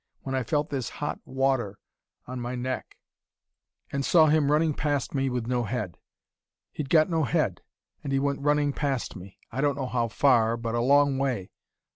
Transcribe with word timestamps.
When 0.23 0.33
I 0.33 0.41
felt 0.41 0.71
this 0.71 0.89
hot 0.97 1.19
water 1.25 1.77
on 2.25 2.39
my 2.41 2.55
neck 2.55 2.97
and 3.91 4.03
saw 4.03 4.25
him 4.25 4.51
running 4.51 4.73
past 4.73 5.13
me 5.13 5.29
with 5.29 5.45
no 5.45 5.63
head 5.63 5.95
he'd 6.71 6.89
got 6.89 7.07
no 7.07 7.23
head, 7.23 7.61
and 8.03 8.11
he 8.11 8.17
went 8.17 8.39
running 8.41 8.73
past 8.73 9.15
me. 9.15 9.37
I 9.51 9.61
don't 9.61 9.75
know 9.75 9.85
how 9.85 10.07
far, 10.07 10.57
but 10.57 10.73
a 10.73 10.81
long 10.81 11.19
way.... 11.19 11.51